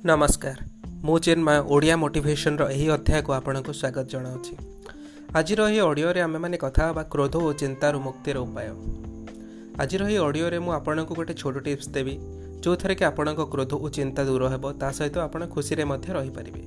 [0.00, 0.58] ନମସ୍କାର।
[1.04, 4.54] ମୁଁ ଚିନ୍ମୟ ଓଡ଼ିଆ ମୋଟିଭେସନର ଏହି ଅଧ୍ୟାୟକୁ ଆପଣଙ୍କୁ ସ୍ୱାଗତ ଜଣାଉଛି।
[5.38, 8.68] ଆଜିର ଏହି ଅଡ଼ିଓରେ ଆମେମାନେ କଥା ହେବା କ୍ରୋଧ ଓ ଚିନ୍ତାରୁ ମୁକ୍ତିର ଉପାୟ।
[9.82, 12.14] ଆଜିର ଏହି ଅଡ଼ିଓରେ ମୁଁ ଆପଣଙ୍କୁ ଗୋଟେ ଛୋଟ ଟିପ୍ସ ଦେବି
[12.62, 16.62] ଯେଉଁଥିରେ କି ଆପଣଙ୍କ କ୍ରୋଧ ଓ ଚିନ୍ତା ଦୂର ହେବ ତା ସହିତ ଆପଣ ଖୁସିରେ ମଧ୍ୟ ରହିପାରିବେ।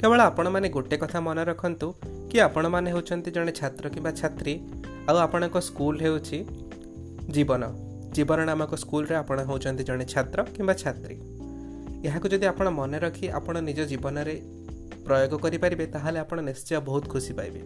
[0.00, 1.88] କେବଳ ଆପଣମାନେ ଗୋଟେ କଥା ମନେ ରଖନ୍ତୁ
[2.30, 4.54] କି ଆପଣମାନେ ହେଉଛନ୍ତି ଜଣେ ଛାତ୍ର କିମ୍ବା ଛାତ୍ରୀ
[5.08, 6.38] ଆଉ ଆପଣଙ୍କ ସ୍କୁଲ ହେଉଛି
[7.34, 7.62] ଜୀବନ।
[8.14, 11.16] ଜୀବନ ନାମକ ସ୍କୁଲରେ ଆପଣ ହେଉଛନ୍ତି ଜଣେ ଛାତ୍ର କିମ୍ବା ଛାତ୍ରୀ।
[12.08, 14.36] ଏହାକୁ ଯଦି ଆପଣ ମନେ ରଖି ଆପଣ ନିଜ ଜୀବନରେ
[15.06, 17.60] ପ୍ରୟୋଗ କରିପାରିବେ ତାହେଲେ ଆପଣ ନିଶ୍ଚୟ ବହୁତ ଖୁସି ପାଇବେ।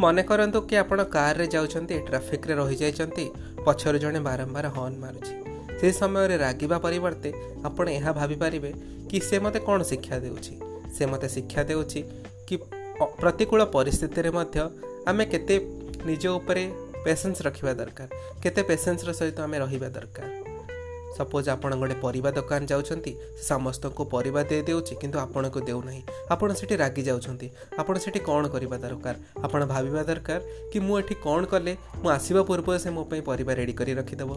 [0.00, 3.24] ମନେ କରନ୍ତୁ କି ଆପଣ କାରରେ ଯାଉଛନ୍ତି ଟ୍ରାଫିକ୍ରେ ରହିଯାଇଛନ୍ତି
[3.66, 5.34] ପଛରୁ ଜଣେ ବାରମ୍ବାର ହର୍ନ ମାରୁଛି।
[5.80, 7.30] ସେହି ସମୟରେ ରାଗିବା ପରିବର୍ତ୍ତେ
[7.64, 8.70] ଆପଣ ଏହା ଭାବିପାରିବେ
[9.10, 10.54] କି ସେ ମୋତେ କ'ଣ ଶିକ୍ଷା ଦେଉଛି?
[10.96, 12.00] ସେ ମୋତେ ଶିକ୍ଷା ଦେଉଛି
[12.48, 12.54] କି
[13.20, 14.58] ପ୍ରତିକୂଳ ପରିସ୍ଥିତିରେ ମଧ୍ୟ
[15.10, 15.56] ଆମେ କେତେ
[16.08, 16.64] ନିଜ ଉପରେ
[17.04, 18.08] ପେସେନ୍ସ ରଖିବା ଦରକାର
[18.42, 20.39] କେତେ ପେସେନ୍ସର ସହିତ ଆମେ ରହିବା ଦରକାର।
[21.16, 26.02] ସପୋଜ୍ ଆପଣ ଗୋଟେ ପରିବା ଦୋକାନ ଯାଉଛନ୍ତି ସେ ସମସ୍ତଙ୍କୁ ପରିବା ଦେଇଦେଉଛି କିନ୍ତୁ ଆପଣଙ୍କୁ ଦେଉନାହିଁ।
[26.34, 27.46] ଆପଣ ସେଠି ରାଗି ଯାଉଛନ୍ତି।
[27.80, 29.14] ଆପଣ ସେଠି କ'ଣ କରିବା ଦରକାର?
[29.44, 30.40] ଆପଣ ଭାବିବା ଦରକାର
[30.72, 34.30] କି ମୁଁ ଏଠି କ'ଣ କଲେ ମୁଁ ଆସିବା ପୂର୍ବରୁ ସେ ମୋ ପାଇଁ ପରିବା ରେଡ଼ି କରି ରଖିଦେବ।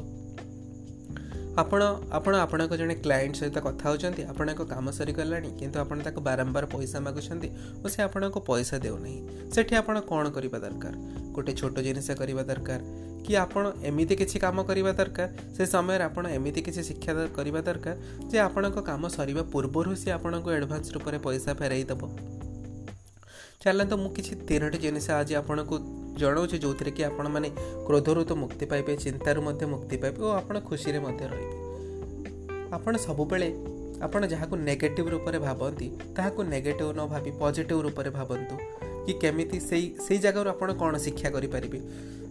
[1.61, 1.81] ଆପଣ
[2.17, 6.97] ଆପଣ ଆପଣଙ୍କ ଜଣେ କ୍ଲାଏଣ୍ଟ ସହିତ କଥା ହେଉଛନ୍ତି ଆପଣଙ୍କ କାମ ସରିଗଲାଣି କିନ୍ତୁ ଆପଣ ତାକୁ ବାରମ୍ବାର ପଇସା
[7.05, 7.49] ମାଗୁଛନ୍ତି
[7.83, 9.19] ଓ ସେ ଆପଣଙ୍କୁ ପଇସା ଦେଉନାହିଁ।
[9.53, 10.93] ସେଠି ଆପଣ କ'ଣ କରିବା ଦରକାର?
[11.35, 12.81] ଗୋଟେ ଛୋଟ ଜିନିଷ କରିବା ଦରକାର।
[13.25, 17.95] କି ଆପଣ ଏମିତି କିଛି କାମ କରିବା ଦରକାର ସେ ସମୟରେ ଆପଣ ଏମିତି କିଛି ଶିକ୍ଷା କରିବା ଦରକାର
[18.31, 22.01] ଯେ ଆପଣଙ୍କ କାମ ସରିବା ପୂର୍ବରୁ ସେ ଆପଣଙ୍କୁ ଆଡ଼ଭାନ୍ସ ରୂପରେ ପଇସା ଫେରାଇ ଦେବ।
[23.63, 25.75] ଚାଲନ୍ତୁ ମୁଁ କିଛି ତିନୋଟି ଜିନିଷ ଆଜି ଆପଣଙ୍କୁ
[26.21, 27.49] ଜଣାଉଛି ଯେଉଁଥିରେ କି ଆପଣମାନେ
[27.87, 31.57] କ୍ରୋଧରୁ ତ ମୁକ୍ତି ପାଇବେ ଚିନ୍ତାରୁ ମଧ୍ୟ ମୁକ୍ତି ପାଇବେ ଓ ଆପଣ ଖୁସିରେ ମଧ୍ୟ ରହିବେ।
[32.75, 33.49] ଆପଣ ସବୁବେଳେ
[34.05, 38.55] ଆପଣ ଯାହାକୁ ନେଗେଟିଭ୍ ରୂପରେ ଭାବନ୍ତି ତାହାକୁ ନେଗେଟିଭ୍ ନ ଭାବି ପଜିଟିଭ୍ ରୂପରେ ଭାବନ୍ତୁ।
[39.05, 41.79] କି କେମିତି ସେଇ ସେଇ ଜାଗାରୁ ଆପଣ କ'ଣ ଶିକ୍ଷା କରିପାରିବେ?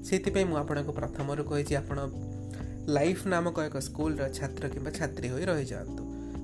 [0.05, 1.99] ସେଇଥିପାଇଁ ମୁଁ ଆପଣଙ୍କୁ ପ୍ରଥମରୁ କହିଛି ଆପଣ
[2.97, 6.03] ଲାଇଫ୍ ନାମକ ଏକ ସ୍କୁଲର ଛାତ୍ର କିମ୍ବା ଛାତ୍ରୀ ହୋଇ ରହିଯାଆନ୍ତୁ।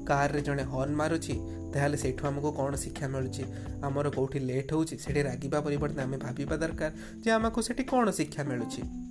[0.08, 1.34] କାର୍ରେ ଜଣେ ହର୍ନ ମାରୁଛି
[1.72, 3.44] ତାହେଲେ ସେଇଠୁ ଆମକୁ କ'ଣ ଶିକ୍ଷା ମିଳୁଛି?
[3.86, 6.90] ଆମର କେଉଁଠି ଲେଟ୍ ହେଉଛି ସେଠି ରାଗିବା ପରିବର୍ତ୍ତେ ଆମେ ଭାବିବା ଦରକାର
[7.22, 9.07] ଯେ ଆମକୁ ସେଠି କ'ଣ ଶିକ୍ଷା ମିଳୁଛି?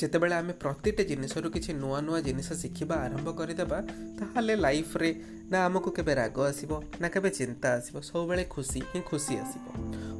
[0.00, 3.78] ଯେତେବେଳେ ଆମେ ପ୍ରତିଟି ଜିନିଷରୁ କିଛି ନୂଆ ନୂଆ ଜିନିଷ ଶିଖିବା ଆରମ୍ଭ କରିଦେବା
[4.18, 5.10] ତାହେଲେ ଲାଇଫ୍ରେ
[5.50, 6.70] ନା ଆମକୁ କେବେ ରାଗ ଆସିବ
[7.00, 9.64] ନା କେବେ ଚିନ୍ତା ଆସିବ ସବୁବେଳେ ଖୁସି ହିଁ ଖୁସି ଆସିବ।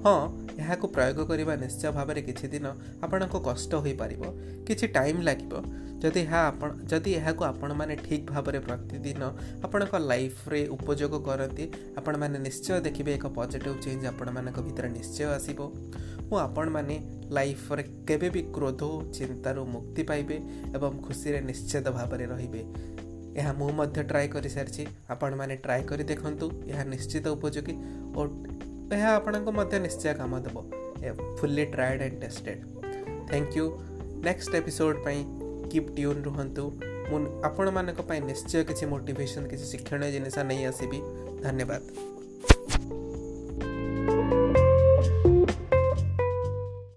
[0.04, 0.16] ହଁ
[0.62, 2.66] ଏହାକୁ ପ୍ରୟୋଗ କରିବା ନିଶ୍ଚୟ ଭାବରେ କିଛି ଦିନ
[3.04, 4.22] ଆପଣଙ୍କୁ କଷ୍ଟ ହୋଇପାରିବ
[4.66, 5.52] କିଛି ଟାଇମ୍ ଲାଗିବ
[6.02, 9.22] ଯଦି ଏହା ଆପଣ ଯଦି ଏହାକୁ ଆପଣମାନେ ଠିକ୍ ଭାବରେ ପ୍ରତିଦିନ
[9.66, 11.64] ଆପଣଙ୍କ ଲାଇଫ୍ରେ ଉପଯୋଗ କରନ୍ତି
[12.00, 15.60] ଆପଣମାନେ ନିଶ୍ଚୟ ଦେଖିବେ ଏକ ପଜିଟିଭ୍ ଚେଞ୍ଜ ଆପଣମାନଙ୍କ ଭିତରେ ନିଶ୍ଚୟ ଆସିବ।
[16.30, 16.96] ଓ ଆପଣମାନେ
[17.36, 18.82] ଲାଇଫ୍ରେ କେବେ ବି କ୍ରୋଧ
[19.16, 20.36] ଚିନ୍ତାରୁ ମୁକ୍ତି ପାଇବେ
[20.76, 22.62] ଏବଂ ଖୁସିରେ ନିଶ୍ଚିତ ଭାବରେ ରହିବେ।
[23.40, 24.84] ଏହା ମୁଁ ମଧ୍ୟ ଟ୍ରାଏ କରିସାରିଛି।
[25.14, 27.74] ଆପଣମାନେ ଟ୍ରାଏ କରି ଦେଖନ୍ତୁ ଏହା ନିଶ୍ଚିତ ଉପଯୋଗୀ
[28.18, 28.20] ଓ
[28.96, 30.56] ଏହା ଆପଣଙ୍କୁ ମଧ୍ୟ ନିଶ୍ଚୟ କାମ ଦେବ।
[31.38, 32.60] Fully tried and tested
[33.28, 33.64] thank you
[34.26, 35.20] next episode ପାଇଁ
[35.70, 36.64] କିପ୍ ଟ୍ୟୁନ୍ ରୁହନ୍ତୁ।
[37.10, 37.18] ମୁଁ
[37.48, 40.98] ଆପଣମାନଙ୍କ ପାଇଁ ନିଶ୍ଚୟ କିଛି ମୋଟିଭେସନ୍ କିଛି ଶିକ୍ଷଣୀୟ ଜିନିଷ ନେଇ ଆସିବି।
[41.44, 41.82] ଧନ୍ୟବାଦ।